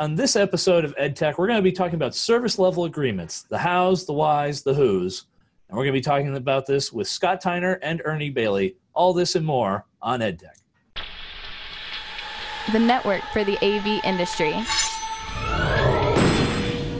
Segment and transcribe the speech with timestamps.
[0.00, 3.58] on this episode of EdTech, we're going to be talking about service level agreements the
[3.58, 5.26] hows, the whys, the whos.
[5.68, 8.76] And we're going to be talking about this with Scott Tyner and Ernie Bailey.
[8.94, 10.56] All this and more on EdTech.
[12.72, 14.52] The network for the AV industry.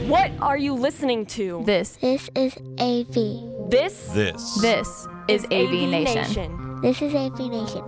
[0.07, 1.63] What are you listening to?
[1.65, 3.69] This, This is AV.
[3.69, 4.61] This This.
[4.61, 6.81] this is AV, Nation.
[6.81, 7.83] This is AV Nation.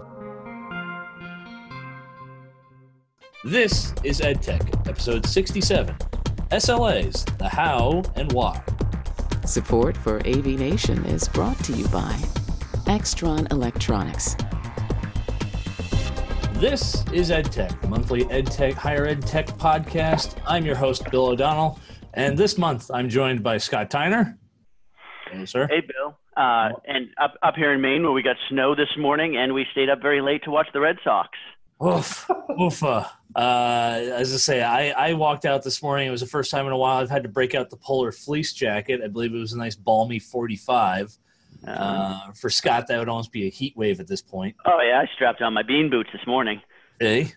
[3.46, 5.94] This is EdTech, episode 67
[6.52, 8.64] SLAs, the how and why.
[9.46, 12.14] Support for AV Nation is brought to you by
[12.86, 14.38] Extron Electronics.
[16.54, 20.38] This is EdTech, the monthly EdTech, higher ed tech podcast.
[20.48, 21.82] I'm your host, Bill O'Donnell,
[22.14, 24.38] and this month I'm joined by Scott Tyner.
[25.30, 25.68] Hello, sir.
[25.68, 26.18] Hey, Bill.
[26.38, 29.66] Uh, and up up here in Maine, where we got snow this morning, and we
[29.74, 31.30] stayed up very late to watch the Red Sox.
[31.82, 33.10] Oof, oofa.
[33.36, 36.08] Uh, as I say, I, I walked out this morning.
[36.08, 38.12] It was the first time in a while I've had to break out the polar
[38.12, 39.02] fleece jacket.
[39.04, 41.18] I believe it was a nice balmy 45.
[41.66, 44.56] Uh, for Scott, that would almost be a heat wave at this point.
[44.66, 46.62] Oh yeah, I strapped on my bean boots this morning.
[47.00, 47.34] Hey.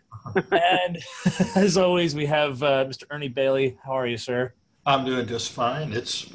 [0.50, 0.98] and
[1.56, 3.04] as always, we have uh, Mr.
[3.10, 3.78] Ernie Bailey.
[3.84, 4.52] How are you, sir?
[4.84, 5.92] I'm doing just fine.
[5.92, 6.32] It's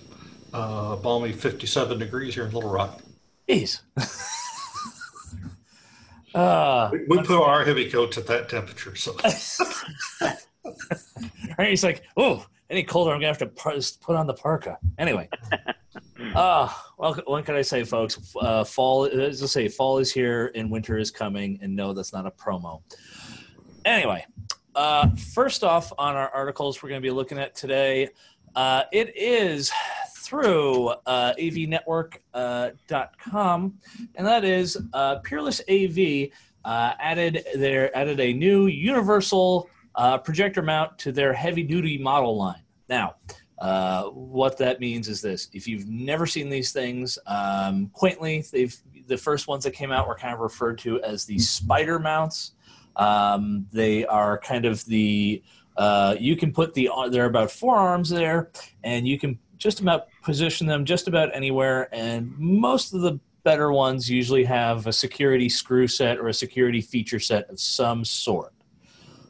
[0.53, 3.01] uh, balmy 57 degrees here in Little Rock.
[3.47, 3.81] Jeez.
[6.35, 9.15] uh, We, we put our heavy coats at that temperature, so
[11.59, 14.77] Ernie's like, oh, any colder, I'm gonna have to put on the parka.
[14.97, 15.29] Anyway,
[16.35, 18.35] uh, well, what can I say, folks?
[18.39, 22.13] Uh, fall, as I say, fall is here and winter is coming, and no, that's
[22.13, 22.81] not a promo.
[23.83, 24.25] Anyway,
[24.75, 28.09] uh, first off, on our articles we're going to be looking at today,
[28.55, 29.71] uh, it is
[30.31, 33.73] through uh, avnetwork.com,
[34.15, 36.29] and that is uh, Peerless AV
[36.63, 42.37] uh, added their added a new universal uh, projector mount to their heavy duty model
[42.37, 42.63] line.
[42.87, 43.15] Now,
[43.59, 48.73] uh, what that means is this: if you've never seen these things, um, quaintly, they've
[49.07, 52.53] the first ones that came out were kind of referred to as the spider mounts.
[52.95, 55.43] Um, they are kind of the
[55.75, 58.49] uh, you can put the there are about four arms there,
[58.85, 61.87] and you can just about position them just about anywhere.
[61.93, 66.81] And most of the better ones usually have a security screw set or a security
[66.81, 68.53] feature set of some sort.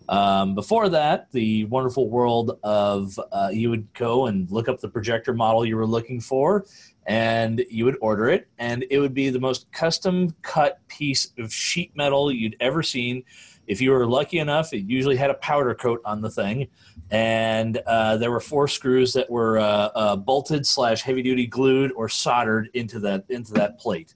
[0.08, 4.90] Um, before that, the wonderful world of uh, you would go and look up the
[4.90, 6.66] projector model you were looking for,
[7.06, 11.53] and you would order it, and it would be the most custom cut piece of
[11.53, 13.24] sheet metal you'd ever seen.
[13.71, 16.67] If you were lucky enough, it usually had a powder coat on the thing,
[17.09, 21.93] and uh, there were four screws that were uh, uh, bolted slash heavy duty glued
[21.93, 24.13] or soldered into that into that plate.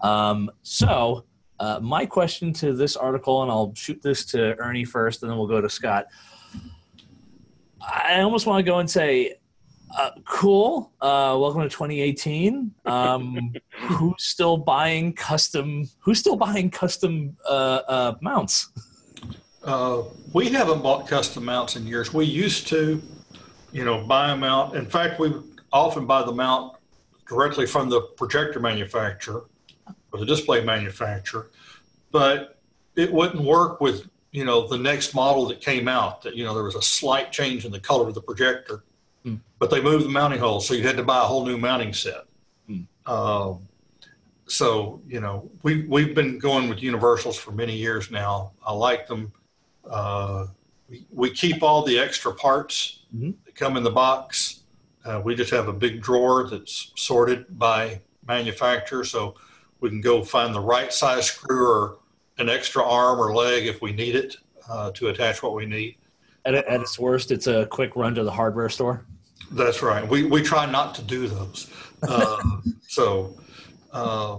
[0.00, 1.24] Um, so
[1.58, 5.38] uh, my question to this article, and I'll shoot this to Ernie first, and then
[5.38, 6.06] we'll go to Scott.
[7.82, 9.34] I almost want to go and say,
[9.96, 10.92] uh, cool.
[11.00, 12.72] Uh, welcome to 2018.
[12.84, 15.88] Um, who's still buying custom?
[16.00, 18.70] Who's still buying custom uh, uh, mounts?
[19.64, 22.12] uh, we haven't bought custom mounts in years.
[22.12, 23.02] We used to,
[23.72, 24.76] you know, buy a mount.
[24.76, 25.32] In fact, we
[25.72, 26.76] often buy the mount
[27.26, 29.46] directly from the projector manufacturer
[30.12, 31.50] or the display manufacturer,
[32.12, 32.58] but
[32.96, 36.22] it wouldn't work with you know the next model that came out.
[36.22, 38.84] That you know there was a slight change in the color of the projector,
[39.24, 39.36] Hmm.
[39.58, 41.92] but they moved the mounting hole, so you had to buy a whole new mounting
[41.94, 42.24] set.
[42.66, 42.82] Hmm.
[43.06, 43.60] Um,
[44.46, 48.52] so you know we we've been going with universals for many years now.
[48.66, 49.32] I like them.
[49.88, 50.46] Uh,
[50.90, 53.34] we, we keep all the extra parts Mhm.
[53.46, 54.60] that come in the box.
[55.04, 59.34] Uh, we just have a big drawer that's sorted by manufacturer, so
[59.80, 61.98] we can go find the right size screw or
[62.38, 64.36] an extra arm or leg if we need it
[64.68, 65.96] uh, to attach what we need.
[66.44, 69.06] At, at its worst, it's a quick run to the hardware store.
[69.50, 70.06] That's right.
[70.06, 71.70] We we try not to do those.
[72.02, 72.36] Uh,
[72.88, 73.34] so,
[73.92, 74.38] uh,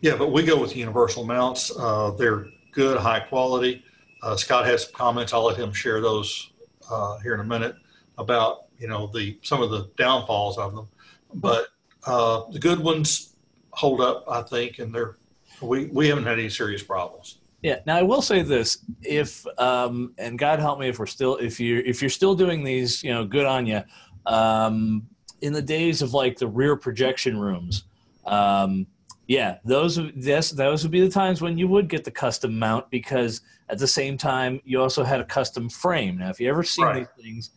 [0.00, 1.72] yeah, but we go with universal mounts.
[1.76, 3.84] Uh, they're good, high quality.
[4.22, 5.32] Uh, Scott has some comments.
[5.32, 6.50] I'll let him share those
[6.90, 7.76] uh, here in a minute
[8.18, 10.88] about you know the some of the downfalls of them.
[11.34, 11.68] But
[12.06, 13.34] uh, the good ones
[13.70, 15.16] hold up, I think, and they're
[15.60, 17.38] we we haven't had any serious problems.
[17.62, 17.80] Yeah.
[17.86, 21.58] Now I will say this: if um, and God help me if we're still if
[21.58, 23.82] you if you're still doing these, you know, good on you.
[24.26, 25.06] Um,
[25.42, 27.84] in the days of like the rear projection rooms,
[28.24, 28.86] um,
[29.28, 32.88] yeah, those yes, those would be the times when you would get the custom mount
[32.90, 36.18] because at the same time you also had a custom frame.
[36.18, 37.08] Now, if you ever seen Right.
[37.16, 37.50] these things,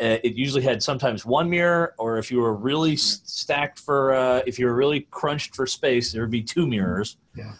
[0.00, 4.14] uh, it usually had sometimes one mirror, or if you were really s- stacked for,
[4.14, 7.16] uh, if you were really crunched for space, there would be two mirrors.
[7.36, 7.52] Yeah.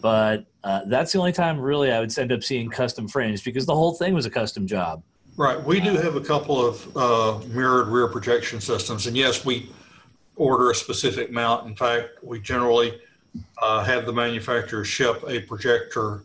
[0.00, 3.66] But uh, that's the only time really I would end up seeing custom frames because
[3.66, 5.02] the whole thing was a custom job.
[5.36, 5.62] Right.
[5.62, 9.70] We do have a couple of uh, mirrored rear projection systems, and yes, we
[10.36, 11.66] order a specific mount.
[11.66, 13.00] In fact, we generally
[13.60, 16.24] uh, have the manufacturer ship a projector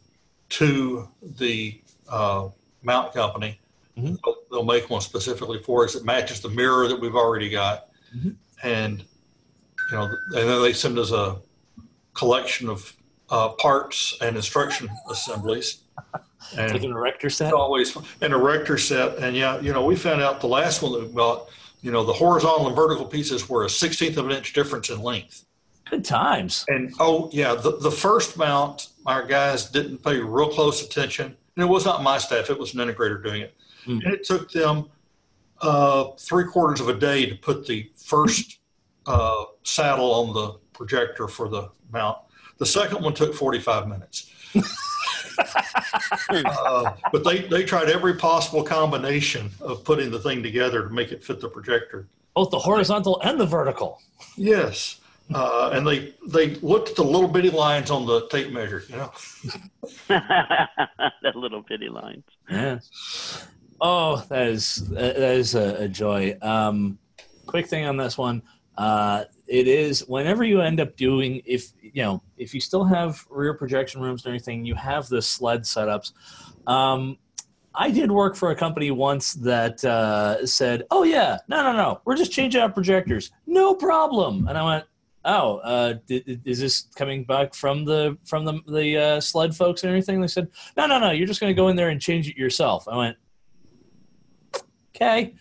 [0.50, 1.08] to
[1.38, 2.50] the uh,
[2.84, 3.60] mount company.
[3.98, 4.18] Mhm.
[4.24, 7.88] They'll, they'll make one specifically for us that matches the mirror that we've already got,
[8.16, 8.36] Mhm.
[8.64, 9.00] and
[9.92, 11.38] you know, and then they send us a
[12.14, 12.94] collection of
[13.30, 15.80] uh, parts and instruction assemblies.
[16.58, 17.54] And Taking an Erector set.
[17.54, 18.06] always fun.
[18.22, 19.18] and an Erector set.
[19.18, 21.50] And yeah, you know, we found out the last one that we bought,
[21.82, 25.02] you know, the horizontal and vertical pieces were a sixteenth of an inch difference in
[25.02, 25.46] length.
[25.90, 26.64] Good times.
[26.70, 31.36] And oh yeah, the, the first mount, our guys didn't pay real close attention.
[31.56, 33.56] And it was not my staff, it was an integrator doing it.
[33.86, 34.00] Hmm.
[34.04, 34.90] And it took them
[35.62, 38.60] uh, three quarters of a day to put the first
[39.06, 42.18] uh, saddle on the projector for the mount.
[42.58, 44.32] The second one took 45 minutes.
[46.30, 51.12] uh, but they, they tried every possible combination of putting the thing together to make
[51.12, 52.08] it fit the projector.
[52.36, 54.02] Both the horizontal and the vertical.
[54.36, 55.00] Yes.
[55.34, 58.96] Uh, and they, they looked at the little bitty lines on the tape measure, you
[58.96, 59.12] know.
[60.08, 62.24] that little bitty lines.
[62.50, 62.80] Yeah.
[63.80, 66.38] Oh, that is that is a, a joy.
[66.42, 66.98] Um,
[67.46, 68.42] quick thing on this one.
[68.78, 73.26] Uh, it is whenever you end up doing if you know if you still have
[73.30, 76.12] rear projection rooms and everything, you have the sled setups.
[76.68, 77.18] Um,
[77.74, 82.02] I did work for a company once that uh, said, "Oh yeah, no, no, no,
[82.06, 84.86] we're just changing out projectors, no problem." And I went,
[85.24, 89.84] "Oh, uh, d- is this coming back from the from the the uh, sled folks
[89.84, 92.02] and everything?" They said, "No, no, no, you're just going to go in there and
[92.02, 93.18] change it yourself." I went,
[94.96, 95.36] "Okay."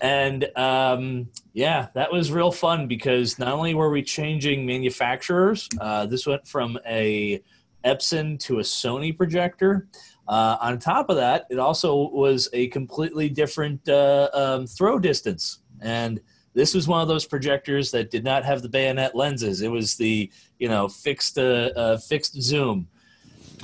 [0.00, 6.04] And um, yeah, that was real fun because not only were we changing manufacturers, uh,
[6.04, 7.42] this went from a
[7.82, 9.88] Epson to a Sony projector.
[10.28, 15.60] Uh, on top of that, it also was a completely different uh, um, throw distance.
[15.80, 16.20] And
[16.52, 19.62] this was one of those projectors that did not have the bayonet lenses.
[19.62, 22.86] It was the you know fixed uh, uh, fixed zoom,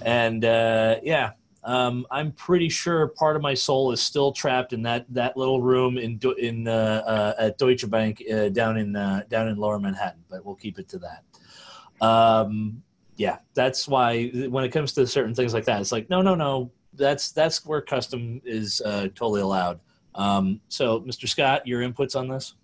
[0.02, 1.32] and uh, yeah,
[1.64, 5.60] um, I'm pretty sure part of my soul is still trapped in that that little
[5.60, 9.78] room in in uh, uh, at Deutsche Bank uh, down in uh, down in Lower
[9.78, 10.24] Manhattan.
[10.28, 12.04] But we'll keep it to that.
[12.04, 12.82] Um,
[13.16, 16.34] yeah, that's why when it comes to certain things like that, it's like no, no,
[16.34, 16.70] no.
[16.94, 19.80] That's that's where custom is uh, totally allowed.
[20.14, 21.26] Um, so, Mr.
[21.26, 22.54] Scott, your inputs on this?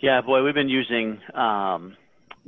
[0.00, 1.96] Yeah, boy, we've been using um,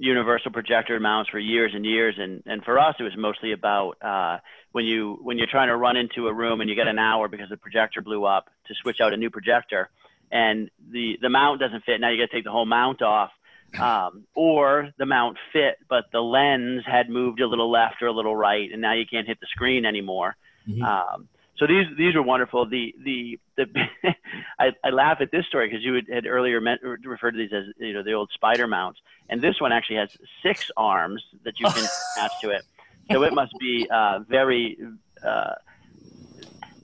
[0.00, 3.96] universal projector mounts for years and years, and and for us, it was mostly about
[4.02, 4.38] uh,
[4.72, 7.28] when you when you're trying to run into a room and you get an hour
[7.28, 9.90] because the projector blew up to switch out a new projector,
[10.32, 12.00] and the the mount doesn't fit.
[12.00, 13.30] Now you got to take the whole mount off.
[13.80, 18.12] Um, or the mount fit, but the lens had moved a little left or a
[18.12, 20.34] little right, and now you can't hit the screen anymore.
[20.68, 20.82] Mhm.
[20.82, 21.28] Um,
[21.60, 22.64] so these these are wonderful.
[22.64, 23.66] The the the
[24.58, 27.52] I, I laugh at this story because you had, had earlier meant, referred to these
[27.52, 28.98] as you know the old spider mounts,
[29.28, 30.08] and this one actually has
[30.42, 31.84] six arms that you can
[32.16, 32.64] attach to it.
[33.12, 34.78] So it must be uh, very
[35.22, 35.54] uh,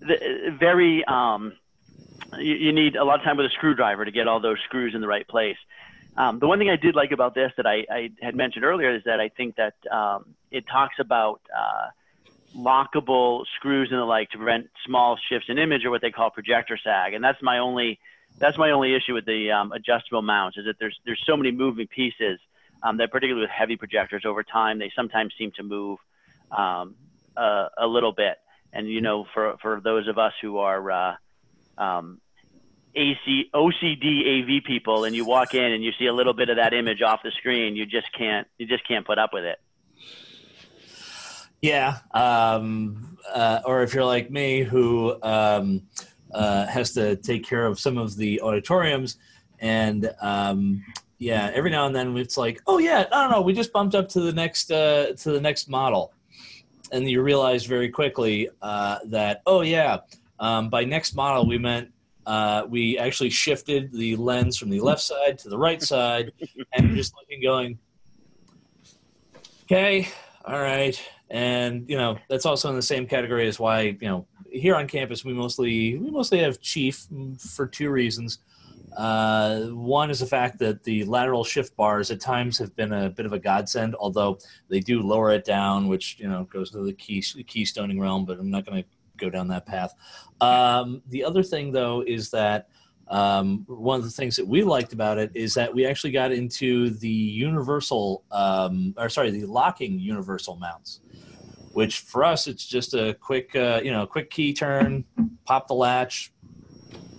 [0.00, 1.54] the, very um,
[2.38, 4.94] you, you need a lot of time with a screwdriver to get all those screws
[4.94, 5.56] in the right place.
[6.18, 8.94] Um, the one thing I did like about this that I, I had mentioned earlier
[8.94, 11.88] is that I think that um, it talks about uh,
[12.54, 16.30] lockable screws and the like to prevent small shifts in image or what they call
[16.30, 17.14] projector sag.
[17.14, 17.98] And that's my only
[18.38, 21.50] that's my only issue with the um, adjustable mounts is that there's there's so many
[21.50, 22.38] moving pieces
[22.82, 25.98] um, that particularly with heavy projectors over time they sometimes seem to move
[26.50, 26.94] um,
[27.36, 28.36] a, a little bit.
[28.72, 31.16] And you know, for for those of us who are uh,
[31.78, 32.20] um,
[32.94, 36.56] AC, OCD AV people, and you walk in and you see a little bit of
[36.56, 39.58] that image off the screen, you just can't you just can't put up with it.
[41.62, 41.98] Yeah.
[42.12, 45.82] Um, uh, or if you're like me, who um,
[46.32, 49.18] uh, has to take care of some of the auditoriums,
[49.60, 50.84] and um,
[51.18, 53.94] yeah, every now and then it's like, oh yeah, no, no, no, we just bumped
[53.94, 56.12] up to the next uh, to the next model,
[56.92, 59.98] and you realize very quickly uh, that oh yeah,
[60.38, 61.90] um, by next model we meant.
[62.26, 66.32] Uh, we actually shifted the lens from the left side to the right side,
[66.72, 67.78] and just looking, going,
[69.62, 70.08] okay,
[70.44, 74.26] all right, and you know that's also in the same category as why you know
[74.50, 77.06] here on campus we mostly we mostly have Chief
[77.38, 78.38] for two reasons.
[78.96, 83.10] Uh, one is the fact that the lateral shift bars at times have been a
[83.10, 84.38] bit of a godsend, although
[84.70, 88.24] they do lower it down, which you know goes to the key keystoning realm.
[88.24, 89.94] But I'm not going to go down that path.
[90.40, 92.68] Um, the other thing, though, is that
[93.08, 96.32] um, one of the things that we liked about it is that we actually got
[96.32, 101.00] into the universal, um, or sorry, the locking universal mounts,
[101.76, 105.04] which for us it's just a quick, uh, you know, quick key turn,
[105.44, 106.32] pop the latch,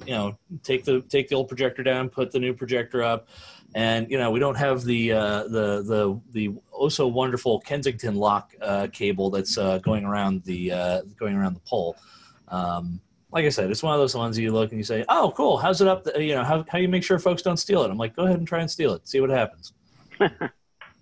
[0.08, 3.28] you know take the take the old projector down, put the new projector up,
[3.76, 8.16] and you know we don't have the uh, the the the oh so wonderful Kensington
[8.16, 11.96] lock uh, cable that's uh, going around the uh, going around the pole.
[12.48, 13.00] Um,
[13.32, 15.58] like I said, it's one of those ones you look and you say, "Oh, cool.
[15.58, 16.06] How's it up?
[16.06, 18.16] The, you know, how how do you make sure folks don't steal it?" I'm like,
[18.16, 19.08] "Go ahead and try and steal it.
[19.08, 19.74] See what happens."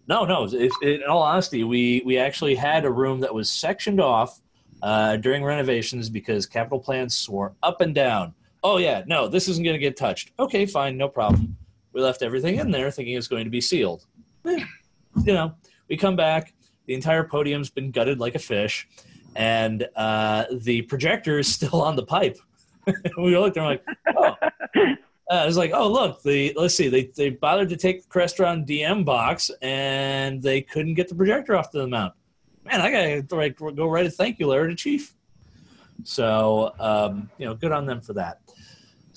[0.08, 0.48] no, no.
[0.52, 4.40] If, in all honesty, we we actually had a room that was sectioned off
[4.82, 8.34] uh, during renovations because capital plans swore up and down.
[8.64, 10.32] Oh yeah, no, this isn't going to get touched.
[10.40, 11.58] Okay, fine, no problem.
[11.94, 14.06] We left everything in there thinking it's going to be sealed.
[14.46, 14.64] Eh,
[15.24, 15.56] you know,
[15.90, 16.54] we come back,
[16.86, 18.88] the entire podium's been gutted like a fish,
[19.36, 22.38] and uh, the projector is still on the pipe.
[23.18, 23.84] we looked and we're like,
[24.18, 24.96] oh.
[25.30, 28.68] Uh, was like, oh look, the let's see, they they bothered to take the Crestron
[28.68, 32.14] DM box and they couldn't get the projector off the mount.
[32.64, 35.16] Man, I gotta like, go write a thank you letter to Chief.
[36.04, 38.42] So um, you know, good on them for that.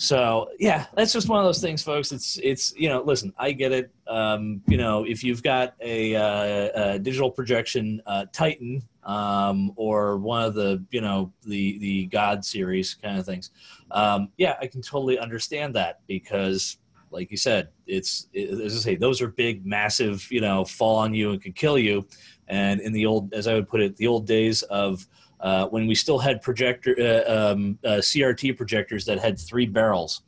[0.01, 2.13] So yeah, that's just one of those things, folks.
[2.13, 3.91] It's it's you know, listen, I get it.
[4.07, 10.17] Um, you know, if you've got a, uh, a digital projection uh, Titan um, or
[10.19, 13.51] one of the you know the the God series kind of things,
[13.91, 16.79] um, yeah, I can totally understand that because,
[17.11, 20.97] like you said, it's it, as I say, those are big, massive, you know, fall
[20.97, 22.07] on you and could kill you.
[22.49, 25.07] And in the old, as I would put it, the old days of
[25.41, 30.23] uh, when we still had projector uh, um, uh, CRT projectors that had three barrels,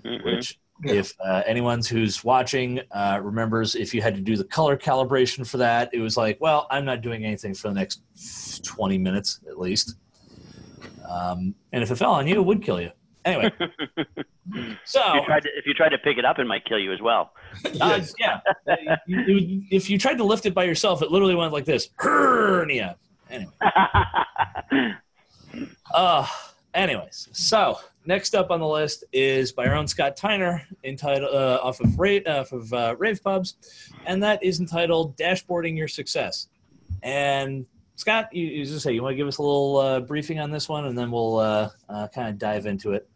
[0.00, 0.24] mm-hmm.
[0.24, 0.94] which yeah.
[0.94, 5.46] if uh, anyone who's watching uh, remembers, if you had to do the color calibration
[5.46, 8.02] for that, it was like, well, I'm not doing anything for the next
[8.64, 9.96] 20 minutes at least.
[11.08, 12.90] Um, and if it fell on you, it would kill you.
[13.24, 13.52] Anyway,
[14.84, 16.78] so if you, tried to, if you tried to pick it up, it might kill
[16.78, 17.32] you as well.
[17.80, 18.40] Uh, yeah,
[19.06, 22.96] if you tried to lift it by yourself, it literally went like this hernia.
[23.28, 23.52] Anyway.
[25.94, 26.26] uh,
[26.74, 31.60] anyways, so next up on the list is by our own Scott Tyner, entitled uh,
[31.62, 33.56] off of Rave, off of uh, Rave Pubs,
[34.06, 36.48] and that is entitled "Dashboarding Your Success."
[37.02, 37.66] And
[37.98, 40.52] Scott, you, you just say you want to give us a little uh, briefing on
[40.52, 43.08] this one, and then we'll uh, uh, kind of dive into it.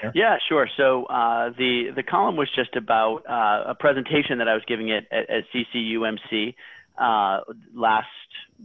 [0.00, 0.12] Here.
[0.14, 0.68] Yeah, sure.
[0.76, 4.92] So uh, the the column was just about uh, a presentation that I was giving
[4.92, 6.54] at, at, at CCUMC
[6.98, 7.40] uh,
[7.74, 8.06] last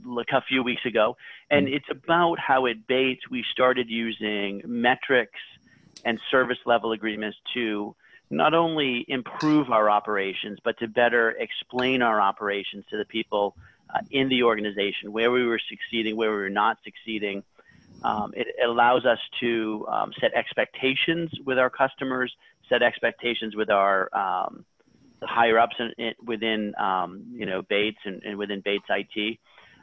[0.06, 1.18] like a few weeks ago,
[1.50, 1.76] and mm-hmm.
[1.76, 5.40] it's about how at Bates we started using metrics
[6.06, 7.96] and service level agreements to
[8.30, 13.56] not only improve our operations, but to better explain our operations to the people
[13.94, 17.44] uh, in the organization, where we were succeeding, where we were not succeeding.
[18.04, 22.32] Um, it, allows us to um, set expectations with our customers,
[22.70, 24.66] set expectations with our um,
[25.24, 29.40] higher ups in, in, within um, you know Bates and, and, within Bates IT.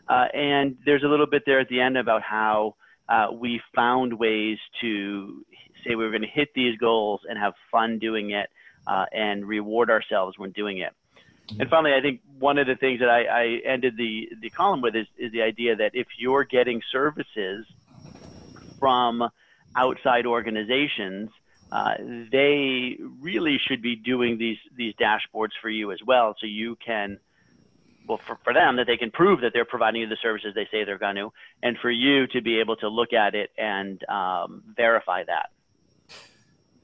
[0.09, 2.77] Uh, and there's a little bit there at the end about how
[3.09, 5.45] uh, we found ways to
[5.85, 8.49] say we are going to hit these goals and have fun doing it
[8.87, 10.93] uh, and reward ourselves when doing it.
[11.51, 14.81] And finally, I think one of the things that I, I ended the, the column
[14.81, 17.67] with is, is the idea that if you're getting services
[18.81, 19.29] from
[19.77, 21.31] outside organizations,
[21.71, 21.95] uh,
[22.31, 27.19] they really should be doing these these dashboards for you as well, so you can,
[28.07, 30.69] well, for, for them that they can prove that they're providing you the services they
[30.71, 31.33] say they're going to,
[31.63, 35.51] and for you to be able to look at it and um, verify that.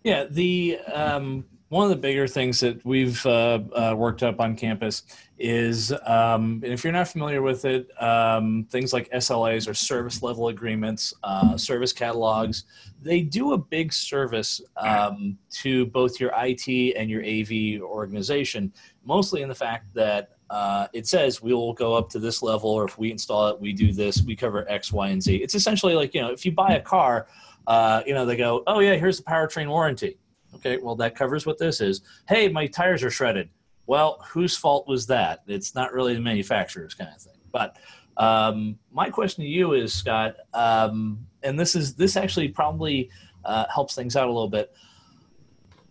[0.03, 4.57] Yeah, the um, one of the bigger things that we've uh, uh, worked up on
[4.57, 5.05] campus
[5.39, 10.49] is, um, if you're not familiar with it, um, things like SLAs or service level
[10.49, 12.65] agreements, uh, service catalogs.
[13.01, 18.73] They do a big service um, to both your IT and your AV organization,
[19.05, 22.69] mostly in the fact that uh, it says we will go up to this level,
[22.69, 25.37] or if we install it, we do this, we cover X, Y, and Z.
[25.37, 27.29] It's essentially like, you know, if you buy a car,
[27.67, 30.19] uh, you know, they go, oh, yeah, here's the powertrain warranty
[30.55, 32.03] Okay, well, that covers what this is.
[32.29, 33.49] Hey, my tires are shredded.
[33.87, 35.43] Well, whose fault was that?
[35.47, 37.39] It's not really the manufacturer's kind of thing.
[37.53, 37.77] But
[38.17, 43.11] um, my question to you is, Scott, um, and this is this actually probably
[43.45, 44.73] uh, helps things out a little bit.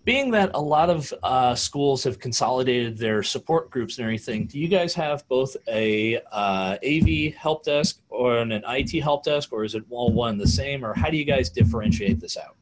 [0.09, 4.57] Being that a lot of uh, schools have consolidated their support groups and everything, do
[4.57, 9.63] you guys have both a uh, AV help desk or an IT help desk, or
[9.63, 12.55] is it all one the same, or how do you guys differentiate this out?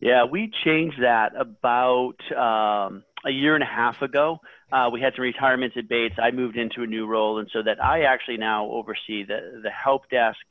[0.00, 4.42] Yeah, we changed that about um, a year and a half ago.
[4.70, 6.16] Uh, we had some retirements at Bates.
[6.18, 9.70] I moved into a new role, and so that I actually now oversee the the
[9.70, 10.44] help desk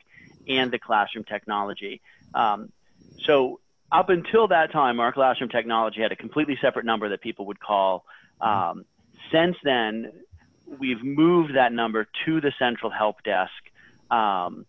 [0.48, 2.02] and the classroom technology.
[2.34, 2.72] Um,
[3.28, 3.60] so
[3.92, 7.60] up until that time, our classroom technology had a completely separate number that people would
[7.60, 8.06] call.
[8.42, 8.86] Um,
[9.32, 10.12] since then,
[10.80, 13.52] we've moved that number to the central help desk.
[14.12, 14.66] Um,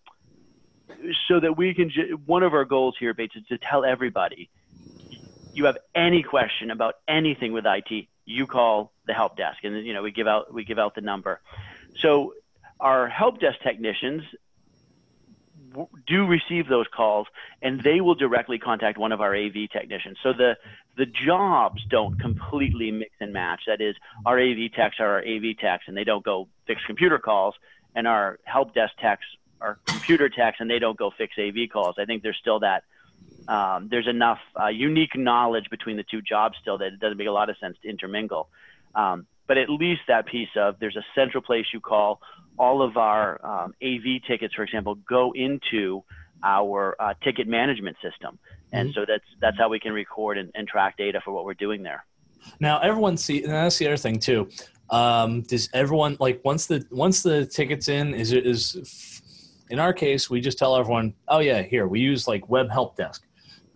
[1.29, 1.91] so that we can,
[2.27, 4.49] one of our goals here, Bates, is to tell everybody
[5.57, 9.95] you have any question about anything with IT, you call the help desk, and you
[9.95, 11.41] know we give out we give out the number.
[12.01, 12.35] So
[12.79, 14.23] our help desk technicians
[16.07, 17.27] do receive those calls
[17.63, 20.17] and they will directly contact one of our AV technicians.
[20.23, 20.57] So the
[20.97, 23.63] the jobs don't completely mix and match.
[23.67, 27.19] That is, our AV techs are our AV techs and they don't go fix computer
[27.19, 27.55] calls,
[27.95, 29.27] and our help desk techs
[29.61, 31.97] are computer techs and they don't go fix AV calls.
[31.99, 32.85] I think there's still that.
[33.49, 37.29] Um, there's enough uh, unique knowledge between the two jobs still that it doesn't make
[37.29, 38.49] a lot of sense to intermingle.
[38.95, 42.21] Um, but at least that piece of there's a central place you call
[42.59, 46.03] all of our um, AV tickets, for example, go into
[46.43, 48.39] our uh, ticket management system,
[48.73, 49.01] and mm-hmm.
[49.01, 51.83] so that's that's how we can record and, and, track data for what we're doing
[51.83, 52.05] there.
[52.61, 54.49] Now, everyone see, and that's the other thing too.
[54.91, 59.23] Um, does everyone like once the once the tickets in is it is
[59.71, 62.97] in our case we just tell everyone, oh yeah, here we use like web help
[62.97, 63.27] desk,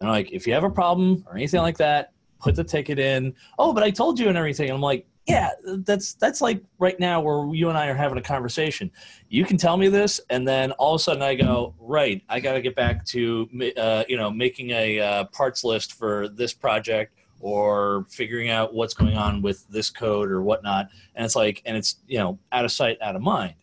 [0.00, 3.34] and like if you have a problem or anything like that, put the ticket in.
[3.58, 4.68] Oh, but I told you and everything.
[4.68, 8.18] And I'm like, yeah, that's that's like right now where you and I are having
[8.18, 8.90] a conversation.
[9.28, 12.40] You can tell me this, and then all of a sudden I go, right, I
[12.40, 16.52] got to get back to uh, you know making a uh, parts list for this
[16.52, 20.88] project or figuring out what's going on with this code or whatnot.
[21.14, 23.54] And it's like, and it's you know out of sight, out of mind.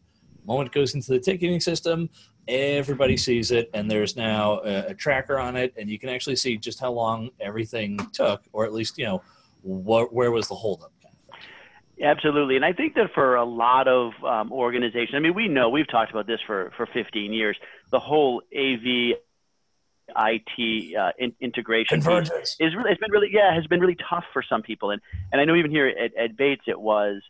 [0.45, 2.09] Moment goes into the ticketing system,
[2.47, 6.35] everybody sees it, and there's now a, a tracker on it, and you can actually
[6.37, 9.21] see just how long everything took, or at least you know
[9.63, 10.91] where was the holdup.
[12.01, 12.55] Absolutely.
[12.55, 15.87] And I think that for a lot of um, organizations, I mean, we know we've
[15.87, 17.57] talked about this for, for 15 years,
[17.91, 19.17] the whole AV
[20.15, 22.55] IT uh, in, integration Convergence.
[22.59, 24.91] is really, it's been really, yeah, has been really tough for some people.
[24.91, 25.01] And,
[25.31, 27.21] and I know even here at, at Bates, it was,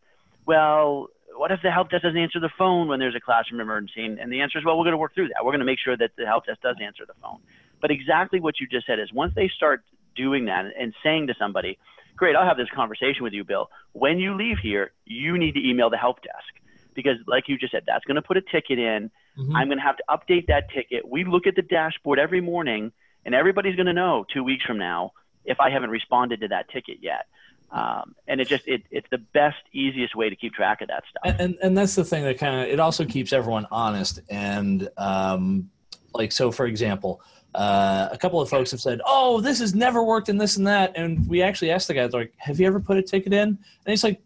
[0.45, 4.05] well, what if the help desk doesn't answer the phone when there's a classroom emergency?
[4.05, 5.45] And, and the answer is, well, we're going to work through that.
[5.45, 7.39] We're going to make sure that the help desk does answer the phone.
[7.79, 9.83] But exactly what you just said is once they start
[10.15, 11.77] doing that and saying to somebody,
[12.17, 13.69] great, I'll have this conversation with you, Bill.
[13.93, 16.61] When you leave here, you need to email the help desk
[16.93, 19.11] because, like you just said, that's going to put a ticket in.
[19.37, 19.55] Mm-hmm.
[19.55, 21.07] I'm going to have to update that ticket.
[21.07, 22.91] We look at the dashboard every morning,
[23.23, 25.13] and everybody's going to know two weeks from now
[25.45, 27.27] if I haven't responded to that ticket yet.
[27.71, 31.03] Um, and it just it, it's the best easiest way to keep track of that
[31.09, 34.21] stuff and and, and that's the thing that kind of it also keeps everyone honest
[34.29, 35.69] and um,
[36.13, 37.21] like so for example
[37.57, 40.67] uh, a couple of folks have said, "Oh, this has never worked in this and
[40.67, 43.47] that," and we actually asked the guy, like, "Have you ever put a ticket in?"
[43.47, 44.21] And he's like,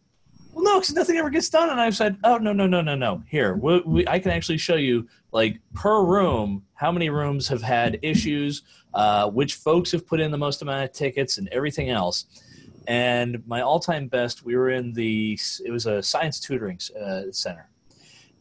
[0.52, 2.94] "Well, no, because nothing ever gets done." And I've said, "Oh, no, no, no, no,
[2.94, 3.24] no.
[3.30, 7.62] Here, we, we, I can actually show you, like, per room, how many rooms have
[7.62, 8.64] had issues,
[8.94, 12.26] uh, which folks have put in the most amount of tickets, and everything else."
[12.88, 17.70] And my all-time best, we were in the it was a science tutoring uh, center,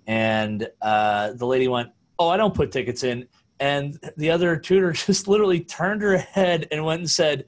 [0.08, 3.28] and uh, the lady went, "Oh, I don't put tickets in."
[3.60, 7.44] And the other tutor just literally turned her head and went and said,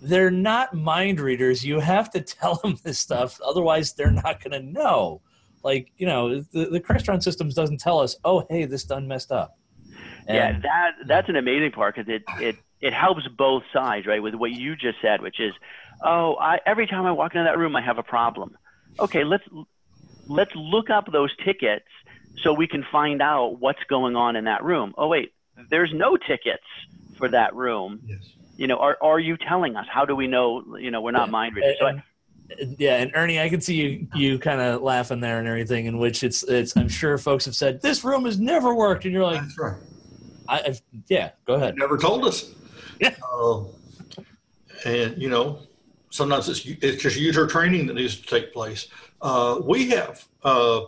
[0.00, 1.64] They're not mind readers.
[1.64, 3.38] You have to tell them this stuff.
[3.44, 5.20] Otherwise, they're not going to know.
[5.62, 9.30] Like, you know, the, the Crestron systems doesn't tell us, oh, hey, this done messed
[9.30, 9.56] up.
[10.26, 14.22] And, yeah, that that's an amazing part because it, it, it helps both sides, right?
[14.22, 15.52] With what you just said, which is,
[16.04, 18.56] oh, I, every time I walk into that room, I have a problem.
[19.00, 19.44] Okay, let's
[20.28, 21.86] let's look up those tickets
[22.42, 24.94] so we can find out what's going on in that room.
[24.96, 25.32] Oh, wait,
[25.70, 26.64] there's no tickets
[27.16, 28.00] for that room.
[28.06, 28.32] Yes.
[28.56, 29.86] You know, are are you telling us?
[29.90, 30.76] How do we know?
[30.76, 31.32] You know, we're not yeah.
[31.32, 31.76] mind readers.
[31.80, 32.02] So I,
[32.78, 35.86] yeah, and Ernie, I can see you you kind of laughing there and everything.
[35.86, 39.12] In which it's it's I'm sure folks have said this room has never worked, and
[39.12, 39.76] you're like, that's right.
[40.48, 41.76] I I've, yeah, go ahead.
[41.76, 42.52] never told us.
[43.00, 43.14] Yeah.
[43.32, 43.64] Uh,
[44.84, 45.60] and you know,
[46.10, 48.88] sometimes it's it's just user training that needs to take place.
[49.20, 50.82] Uh, we have uh,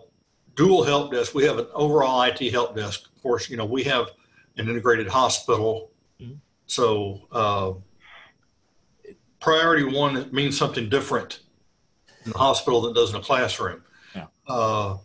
[0.55, 1.35] dual help desk.
[1.35, 3.07] We have an overall IT help desk.
[3.17, 4.11] Of course, you know we have
[4.57, 5.91] an integrated hospital.
[6.21, 6.35] Mm-hmm.
[6.67, 7.73] So uh,
[9.41, 11.41] priority one means something different
[12.25, 13.83] in the hospital than does in a classroom.
[14.15, 14.27] Yeah.
[14.49, 14.97] Uh,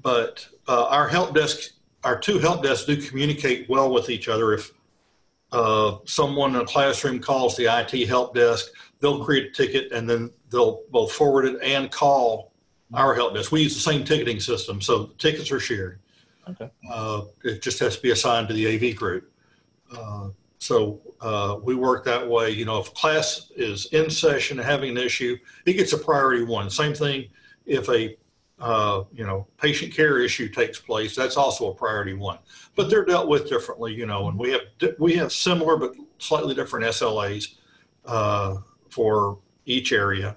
[0.00, 1.72] but uh, our help desk,
[2.04, 4.52] our two help desks do communicate well with each other.
[4.52, 4.70] If
[5.50, 8.68] uh, someone in a classroom calls the IT help desk,
[9.00, 12.52] they'll create a ticket and then they'll both forward it and call
[12.94, 13.52] our help desk.
[13.52, 16.00] We use the same ticketing system, so tickets are shared.
[16.50, 16.70] Okay.
[16.90, 19.30] Uh, it just has to be assigned to the AV group.
[19.94, 22.50] Uh, so uh, we work that way.
[22.50, 26.70] You know, if class is in session having an issue, it gets a priority one.
[26.70, 27.28] Same thing
[27.66, 28.16] if a
[28.60, 32.38] uh, you know patient care issue takes place, that's also a priority one.
[32.74, 33.94] But they're dealt with differently.
[33.94, 34.62] You know, and we have
[34.98, 37.54] we have similar but slightly different SLAs
[38.04, 38.56] uh,
[38.90, 40.36] for each area.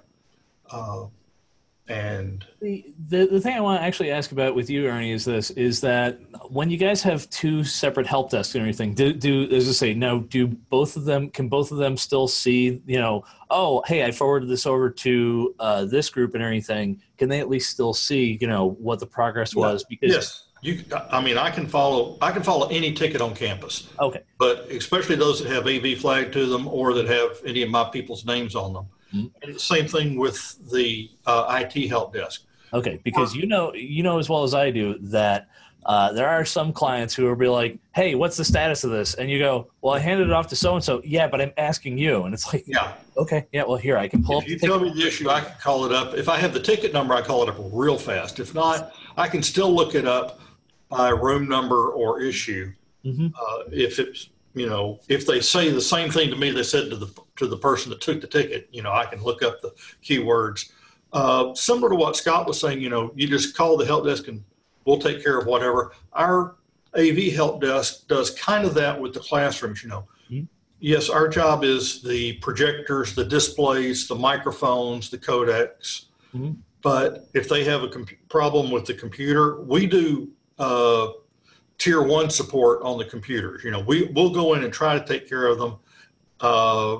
[1.88, 5.24] And The, the the thing I want to actually ask about with you, Ernie, is
[5.24, 9.50] this: is that when you guys have two separate help desks and everything, do do
[9.50, 12.80] as I say, now do both of them can both of them still see?
[12.86, 17.02] You know, oh, hey, I forwarded this over to uh, this group and everything.
[17.18, 18.38] Can they at least still see?
[18.40, 19.82] You know what the progress was?
[19.82, 20.84] Because yes, you.
[21.10, 22.16] I mean, I can follow.
[22.22, 26.32] I can follow any ticket on campus, okay, but especially those that have AV flagged
[26.34, 28.86] to them or that have any of my people's names on them.
[29.14, 29.30] Mhm.
[29.42, 32.42] And same thing with the uh, IT help desk.
[32.74, 35.48] okay, because you know you know as well as I do that.
[35.84, 39.14] Uh, there are some clients who will be like, "Hey, what's the status of this?"
[39.14, 41.50] And you go, "Well, I handed it off to so and so." Yeah, but I'm
[41.56, 42.92] asking you, and it's like, Yeah.
[43.16, 45.28] okay, yeah, well, here I can pull up If you the tell me the issue,
[45.28, 46.14] I can call it up.
[46.14, 48.38] If I have the ticket number, I call it up real fast.
[48.38, 50.38] If not, I can still look it up
[50.88, 52.70] by room number or issue.
[53.04, 53.32] Mhm.
[53.34, 56.90] Uh, if it's, you know, if they say the same thing to me they said
[56.90, 59.60] to the to the person that took the ticket, you know, I can look up
[59.62, 59.72] the
[60.04, 60.70] keywords.
[61.12, 64.28] Uh, similar to what Scott was saying, you know, you just call the help desk
[64.28, 64.42] and
[64.84, 65.92] we'll take care of whatever.
[66.12, 66.56] Our
[66.96, 70.06] AV help desk does kind of that with the classrooms, you know.
[70.30, 70.46] Mhm.
[70.80, 76.06] Yes, our job is the projectors, the displays, the microphones, the codecs.
[76.34, 76.56] Mhm.
[76.82, 81.08] But if they have a comp- problem with the computer, we do uh,
[81.82, 83.64] tier one support on the computers.
[83.64, 85.76] You know, we we'll go in and try to take care of them,
[86.40, 86.98] uh,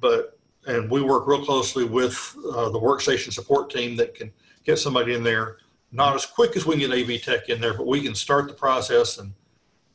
[0.00, 4.32] but and we work real closely with uh, the workstation support team that can
[4.64, 5.58] get somebody in there.
[5.92, 8.48] Not as quick as we can get AV tech in there, but we can start
[8.48, 9.32] the process and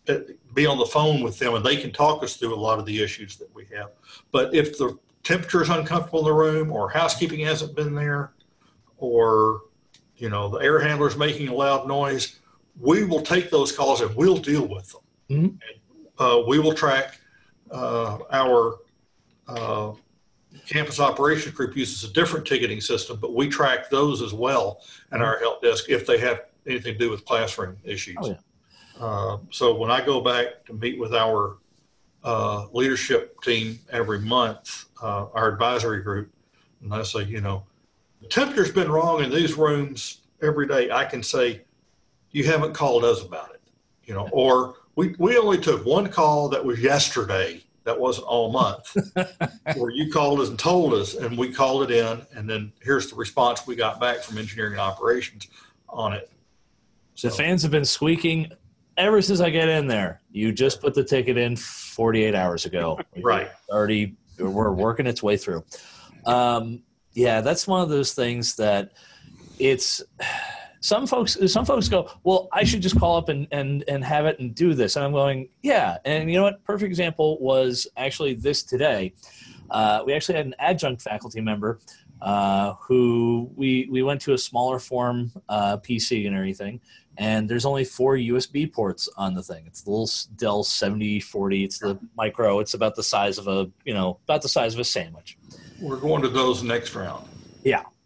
[0.08, 0.20] uh,
[0.54, 2.86] be on the phone with them, and they can talk us through a lot of
[2.86, 3.92] the issues that we have.
[4.32, 8.32] But if the temperature is uncomfortable in the room, or housekeeping hasn't been there,
[8.98, 9.64] or
[10.16, 12.40] you know the air handler's making a loud noise,
[12.80, 15.02] we will take those calls and we'll deal with them.
[15.30, 15.44] Mhm.
[15.44, 17.20] And, uh, we will track
[17.72, 18.80] uh, our
[19.48, 19.94] uh,
[20.68, 25.22] campus operations group uses a different ticketing system, but we track those as well at
[25.22, 28.16] our help desk if they have anything to do with classroom issues.
[28.22, 28.38] Oh, yeah.
[29.00, 31.58] Uh, so when I go back to meet with our
[32.24, 36.32] uh, leadership team every month, uh, our advisory group,
[36.82, 37.64] and I say, you know,
[38.22, 40.90] the temperature's been wrong in these rooms every day.
[40.92, 41.62] I can say,
[42.36, 43.62] you haven't called us about it,
[44.04, 47.62] you know, or we, we only took one call that was yesterday.
[47.86, 48.98] That wasn't all month
[49.78, 52.26] where you called us and told us and we called it in.
[52.36, 55.48] And then here's the response we got back from engineering and operations
[55.88, 56.30] on it.
[57.22, 58.52] The fans have been squeaking
[58.98, 60.20] ever since I get in there.
[60.32, 63.00] You just put the ticket in 48 hours ago.
[63.22, 63.50] Right.
[63.70, 65.64] Already, we're working its way through.
[66.26, 66.82] Um,
[67.14, 68.94] yeah, that's one of those things that
[69.60, 70.04] it's
[70.86, 74.28] some folks some folks go well i should just call up and, and and have
[74.28, 74.96] it and do this.
[74.96, 75.98] And i'm going yeah.
[76.06, 76.64] And you know what?
[76.64, 79.14] Perfect example was actually this today.
[79.72, 81.80] Uh, we actually had an adjunct faculty member
[82.22, 86.80] uh, who we we went to a smaller form uh, pc and everything
[87.18, 89.64] and there's only four usb ports on the thing.
[89.66, 92.60] It's the little dell 7040 it's the micro.
[92.60, 95.38] It's about the size of a you know about the size of a sandwich.
[95.82, 97.28] We're going to those next round.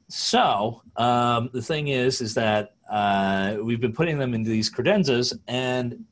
[0.10, 5.38] So um, the thing is, is that uh, we've been putting them into these credenzas,
[5.48, 6.04] and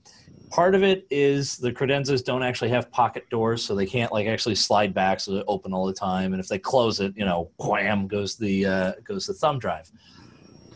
[0.51, 4.27] part of it is the credenzas don't actually have pocket doors, so they can't like
[4.27, 6.33] actually slide back, so they open all the time.
[6.33, 9.91] And if they close it, you know, wham goes the uh, goes the thumb drive.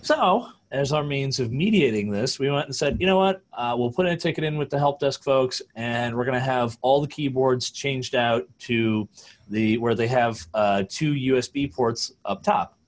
[0.02, 3.76] So as our means of mediating this, we went and said, you know what, uh,
[3.78, 6.76] we'll put a ticket in with the help desk folks, and we're going to have
[6.82, 9.08] all the keyboards changed out to
[9.48, 12.80] the where they have uh, two USB ports up top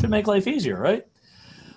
[0.00, 1.06] to make life easier, right?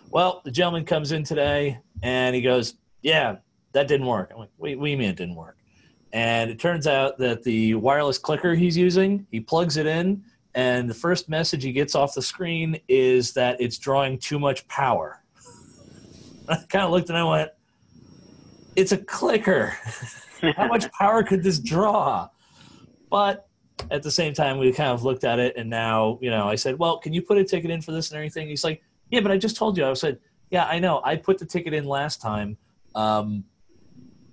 [0.10, 3.38] Well, the gentleman comes in today and he goes, Yeah,
[3.74, 4.32] that didn't work.
[4.32, 5.58] I'm like, Wait, what do you mean it didn't work?
[6.14, 10.24] And it turns out that the wireless clicker he's using, he plugs it in,
[10.56, 14.68] and the first message he gets off the screen is that it's drawing too much
[14.68, 15.22] power.
[16.48, 17.52] I kind of looked and I went,
[18.76, 19.76] It's a clicker.
[20.56, 22.30] How much power could this draw?
[23.10, 23.48] But
[23.92, 26.56] at the same time, we kind of looked at it, and now, you know, I
[26.56, 29.22] said, "Well, can you put a ticket in for this and everything?" He's like, "Yeah,
[29.22, 31.02] but I just told you." I said, "Yeah, I know.
[31.04, 32.58] I put the ticket in last time.
[32.96, 33.44] Um,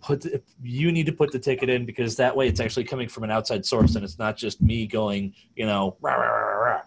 [0.00, 3.08] put the, you need to put the ticket in because that way it's actually coming
[3.08, 6.82] from an outside source, and it's not just me going, you know, rah, rah,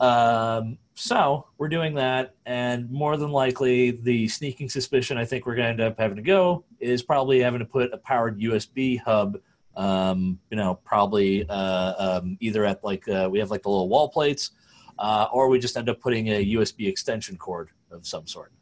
[0.00, 0.58] rah.
[0.58, 5.56] Um, so we're doing that, and more than likely, the sneaking suspicion I think we're
[5.56, 9.00] going to end up having to go is probably having to put a powered USB
[9.00, 9.38] hub
[9.76, 13.88] um, you know, probably uh, um, either at like uh, we have like the little
[13.88, 14.50] wall plates,
[14.98, 18.52] uh, or we just end up putting a USB extension cord of some sort.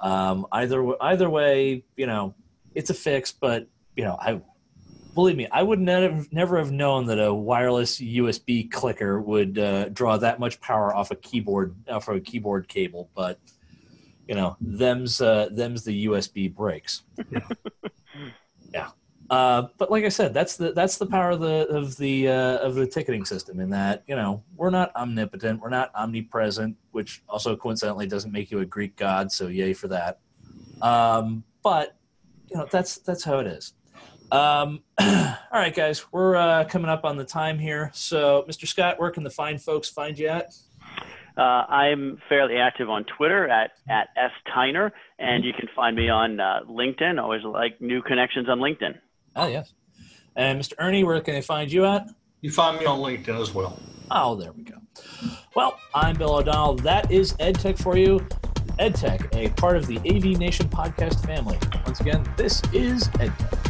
[0.00, 2.34] Um, either either way, you know,
[2.74, 4.40] it's a fix, but you know, I
[5.14, 9.88] believe me, I would never never have known that a wireless USB clicker would uh,
[9.90, 13.10] draw that much power off a keyboard off a keyboard cable.
[13.14, 13.38] But
[14.26, 17.02] you know, them's uh, them's the USB breaks.
[18.72, 18.90] yeah.
[19.30, 22.58] Uh, but like I said, that's the that's the power of the of the uh,
[22.58, 23.60] of the ticketing system.
[23.60, 28.50] In that you know we're not omnipotent, we're not omnipresent, which also coincidentally doesn't make
[28.50, 29.30] you a Greek god.
[29.30, 30.18] So yay for that.
[30.82, 31.96] Um, but
[32.50, 33.72] you know that's that's how it is.
[34.32, 37.90] Um, all right, guys, we're uh, coming up on the time here.
[37.94, 38.66] So, Mr.
[38.66, 40.54] Scott, where can the fine folks find you at?
[41.36, 46.08] Uh, I'm fairly active on Twitter at, at S Tyner, and you can find me
[46.08, 47.20] on uh, LinkedIn.
[47.20, 48.98] Always like new connections on LinkedIn.
[49.36, 49.72] Oh, yes.
[49.98, 50.02] Uh,
[50.36, 50.72] and Mr.
[50.78, 52.08] Ernie, where can they find you at?
[52.40, 53.78] You find me on LinkedIn as well.
[54.10, 54.76] Oh, there we go.
[55.54, 56.76] Well, I'm Bill O'Donnell.
[56.76, 58.20] That is EdTech for you.
[58.78, 61.58] EdTech, a part of the AV Nation podcast family.
[61.84, 63.69] Once again, this is EdTech.